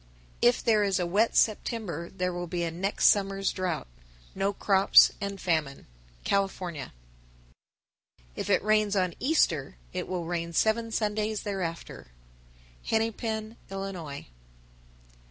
_952. 0.41 0.49
If 0.49 0.63
there 0.63 0.83
is 0.83 0.99
a 0.99 1.05
wet 1.05 1.35
September, 1.35 2.09
there 2.09 2.33
will 2.33 2.47
be 2.47 2.63
a 2.63 2.71
next 2.71 3.05
summer's 3.05 3.51
drouth; 3.53 3.85
no 4.33 4.51
crops 4.51 5.11
and 5.21 5.39
famine. 5.39 5.85
California. 6.23 6.91
953. 8.35 8.41
If 8.41 8.49
it 8.49 8.65
rains 8.65 8.95
on 8.95 9.13
Easter, 9.19 9.75
it 9.93 10.07
will 10.07 10.25
rain 10.25 10.53
seven 10.53 10.89
Sundays 10.89 11.43
thereafter. 11.43 12.07
Hennepin, 12.83 13.57
Ill. 13.69 13.83
954. 13.83 14.33